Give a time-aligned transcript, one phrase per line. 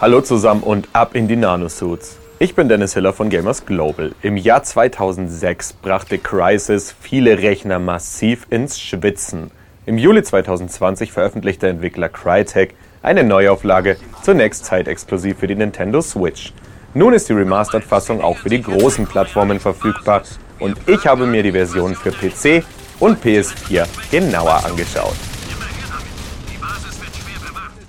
[0.00, 2.16] Hallo zusammen und ab in die Nanosuits.
[2.38, 4.12] Ich bin Dennis Hiller von Gamers Global.
[4.22, 9.50] Im Jahr 2006 brachte Crysis viele Rechner massiv ins Schwitzen.
[9.84, 16.54] Im Juli 2020 veröffentlichte Entwickler Crytek eine Neuauflage, zunächst zeitexklusiv für die Nintendo Switch.
[16.94, 20.22] Nun ist die Remastered-Fassung auch für die großen Plattformen verfügbar
[20.60, 22.64] und ich habe mir die Version für PC
[23.00, 25.29] und PS4 genauer angeschaut.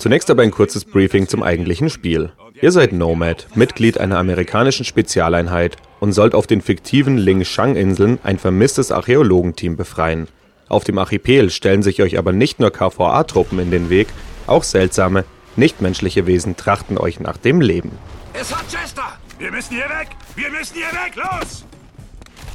[0.00, 2.32] Zunächst aber ein kurzes Briefing zum eigentlichen Spiel.
[2.62, 8.38] Ihr seid Nomad, Mitglied einer amerikanischen Spezialeinheit und sollt auf den fiktiven Ling Shang-Inseln ein
[8.38, 10.26] vermisstes Archäologenteam befreien.
[10.70, 14.08] Auf dem Archipel stellen sich euch aber nicht nur KVA-Truppen in den Weg,
[14.46, 17.90] auch seltsame, nichtmenschliche Wesen trachten euch nach dem Leben.
[18.32, 19.18] Es hat Chester!
[19.38, 20.08] Wir müssen hier weg!
[20.34, 21.14] Wir müssen hier weg!
[21.16, 21.66] Los!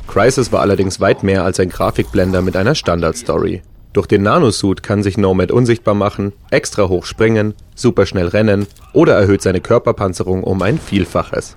[0.08, 3.62] Crisis war allerdings weit mehr als ein Grafikblender mit einer Standardstory.
[3.96, 9.42] Durch den Nanosuit kann sich Nomad unsichtbar machen, extra hoch springen, superschnell rennen oder erhöht
[9.42, 11.56] seine Körperpanzerung um ein Vielfaches.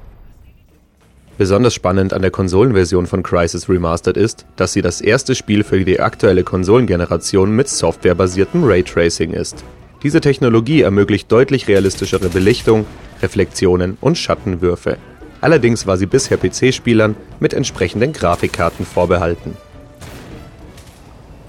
[1.36, 5.84] Besonders spannend an der Konsolenversion von Crysis Remastered ist, dass sie das erste Spiel für
[5.84, 9.64] die aktuelle Konsolengeneration mit softwarebasiertem Raytracing ist.
[10.04, 12.86] Diese Technologie ermöglicht deutlich realistischere Belichtung,
[13.20, 14.96] Reflexionen und Schattenwürfe.
[15.40, 19.56] Allerdings war sie bisher PC-Spielern mit entsprechenden Grafikkarten vorbehalten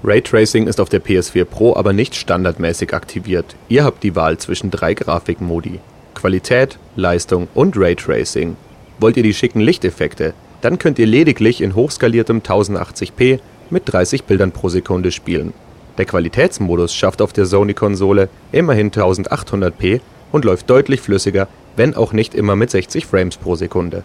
[0.02, 3.54] Raytracing ist auf der PS4 Pro aber nicht standardmäßig aktiviert.
[3.68, 5.78] Ihr habt die Wahl zwischen drei Grafikmodi:
[6.14, 8.56] Qualität, Leistung und Raytracing.
[8.98, 14.52] Wollt ihr die schicken Lichteffekte, dann könnt ihr lediglich in hochskaliertem 1080p mit 30 Bildern
[14.52, 15.52] pro Sekunde spielen.
[15.98, 20.00] Der Qualitätsmodus schafft auf der Sony-Konsole immerhin 1800p
[20.32, 24.02] und läuft deutlich flüssiger, wenn auch nicht immer mit 60 Frames pro Sekunde.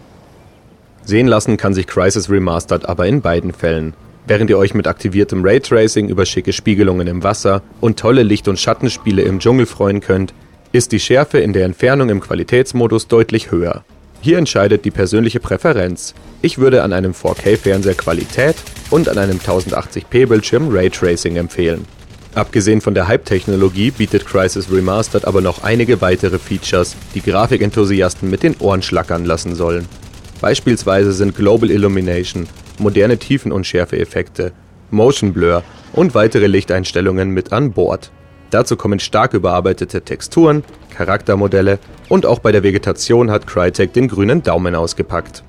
[1.04, 3.94] Sehen lassen kann sich Crysis Remastered aber in beiden Fällen
[4.26, 8.58] Während ihr euch mit aktiviertem Raytracing über schicke Spiegelungen im Wasser und tolle Licht und
[8.58, 10.34] Schattenspiele im Dschungel freuen könnt,
[10.72, 13.84] ist die Schärfe in der Entfernung im Qualitätsmodus deutlich höher.
[14.20, 16.14] Hier entscheidet die persönliche Präferenz.
[16.42, 18.56] Ich würde an einem 4K-Fernseher Qualität
[18.90, 21.84] und an einem 1080p-Bildschirm Raytracing empfehlen.
[22.34, 28.42] Abgesehen von der Hype-Technologie bietet Crysis Remastered aber noch einige weitere Features, die Grafikenthusiasten mit
[28.42, 29.86] den Ohren schlackern lassen sollen.
[30.40, 32.46] Beispielsweise sind Global Illumination
[32.80, 34.52] moderne Tiefenunschärfe-Effekte,
[34.90, 38.10] Motion Blur und weitere Lichteinstellungen mit an Bord.
[38.50, 41.78] Dazu kommen stark überarbeitete Texturen, Charaktermodelle
[42.08, 45.42] und auch bei der Vegetation hat Crytek den grünen Daumen ausgepackt.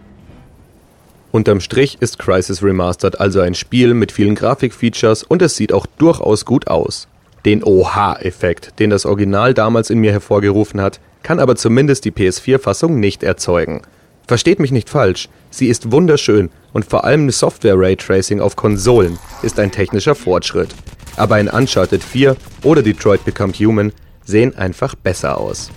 [1.31, 5.85] Unterm Strich ist Crysis Remastered also ein Spiel mit vielen Grafikfeatures und es sieht auch
[5.85, 7.07] durchaus gut aus.
[7.45, 12.99] Den Oha-Effekt, den das Original damals in mir hervorgerufen hat, kann aber zumindest die PS4-Fassung
[12.99, 13.81] nicht erzeugen–
[14.27, 19.71] Versteht mich nicht falsch, sie ist wunderschön und vor allem Software-Raytracing auf Konsolen ist ein
[19.71, 20.69] technischer Fortschritt.
[21.15, 23.93] Aber ein Uncharted 4 oder Detroit Become Human
[24.25, 25.71] sehen einfach besser aus.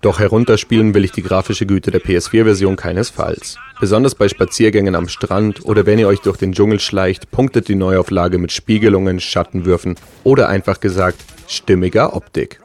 [0.00, 3.56] Doch herunterspielen will ich die grafische Güte der PS4-Version keinesfalls.
[3.80, 7.74] Besonders bei Spaziergängen am Strand oder wenn ihr euch durch den Dschungel schleicht, punktet die
[7.74, 12.61] Neuauflage mit Spiegelungen, Schattenwürfen oder einfach gesagt stimmiger Optik.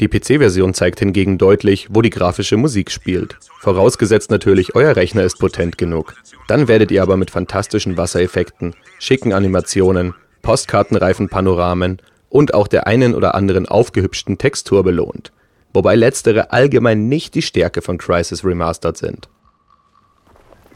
[0.00, 3.36] Die PC-Version zeigt hingegen deutlich, wo die grafische Musik spielt.
[3.60, 6.14] Vorausgesetzt natürlich, euer Rechner ist potent genug.
[6.46, 13.14] Dann werdet ihr aber mit fantastischen Wassereffekten, schicken Animationen, postkartenreifen Panoramen und auch der einen
[13.14, 15.32] oder anderen aufgehübschten Textur belohnt.
[15.72, 19.28] Wobei letztere allgemein nicht die Stärke von Crysis Remastered sind.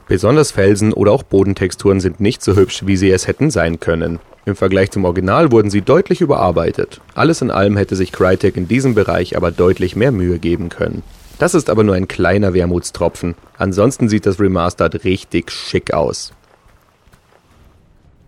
[0.08, 4.18] Besonders Felsen oder auch Bodentexturen sind nicht so hübsch, wie sie es hätten sein können.
[4.44, 7.00] Im Vergleich zum Original wurden sie deutlich überarbeitet.
[7.14, 11.02] Alles in allem hätte sich Crytek in diesem Bereich aber deutlich mehr Mühe geben können.
[11.38, 13.34] Das ist aber nur ein kleiner Wermutstropfen.
[13.56, 16.32] Ansonsten sieht das Remastered richtig schick aus.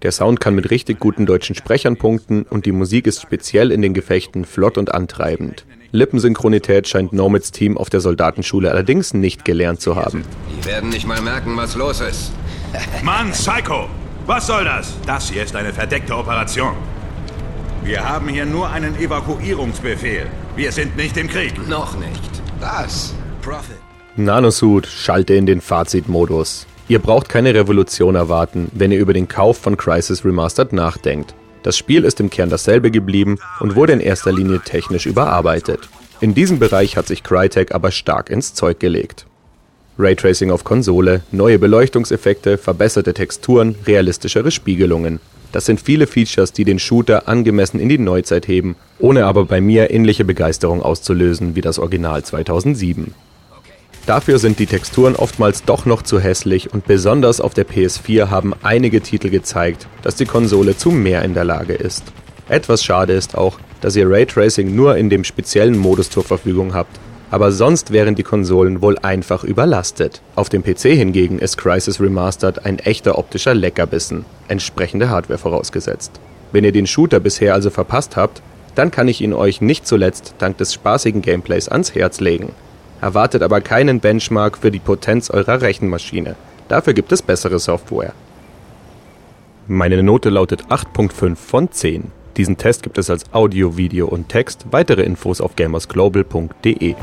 [0.02, 3.82] Der Sound kann mit richtig guten deutschen Sprechern punkten und die Musik ist speziell in
[3.82, 5.64] den Gefechten flott und antreibend.
[5.92, 10.24] Lippensynchronität scheint Nomads Team auf der Soldatenschule allerdings nicht gelernt zu haben.
[10.50, 12.32] Die werden nicht mal merken, was los ist.
[13.02, 13.88] Mann, Psycho!
[14.26, 14.94] Was soll das?
[15.06, 16.74] Das hier ist eine verdeckte Operation.
[17.82, 20.26] Wir haben hier nur einen Evakuierungsbefehl.
[20.56, 21.68] Wir sind nicht im Krieg.
[21.68, 22.42] Noch nicht.
[22.58, 23.14] Das.
[23.42, 23.76] Prophet.
[24.16, 26.66] Nanosuit, schalte in den Fazitmodus.
[26.88, 31.34] Ihr braucht keine Revolution erwarten, wenn ihr über den Kauf von Crisis Remastered nachdenkt.
[31.62, 35.80] Das Spiel ist im Kern dasselbe geblieben und wurde in erster Linie technisch überarbeitet.
[36.22, 39.26] In diesem Bereich hat sich Crytek aber stark ins Zeug gelegt.
[39.96, 45.20] Raytracing auf Konsole, neue Beleuchtungseffekte, verbesserte Texturen, realistischere Spiegelungen.
[45.52, 49.60] Das sind viele Features, die den Shooter angemessen in die Neuzeit heben, ohne aber bei
[49.60, 53.14] mir ähnliche Begeisterung auszulösen wie das Original 2007.
[54.04, 58.52] Dafür sind die Texturen oftmals doch noch zu hässlich und besonders auf der PS4 haben
[58.64, 62.02] einige Titel gezeigt, dass die Konsole zu mehr in der Lage ist.
[62.48, 66.98] Etwas schade ist auch, dass ihr Raytracing nur in dem speziellen Modus zur Verfügung habt,
[67.30, 70.20] aber sonst wären die Konsolen wohl einfach überlastet.
[70.36, 76.12] Auf dem PC hingegen ist Crysis Remastered ein echter optischer Leckerbissen, entsprechende Hardware vorausgesetzt.
[76.52, 78.42] Wenn ihr den Shooter bisher also verpasst habt,
[78.74, 82.52] dann kann ich ihn euch nicht zuletzt dank des spaßigen Gameplays ans Herz legen.
[83.00, 86.36] Erwartet aber keinen Benchmark für die Potenz eurer Rechenmaschine.
[86.68, 88.12] Dafür gibt es bessere Software.
[89.66, 92.10] Meine Note lautet 8.5 von 10.
[92.36, 94.66] Diesen Test gibt es als Audio, Video und Text.
[94.70, 96.94] Weitere Infos auf gamersglobal.de.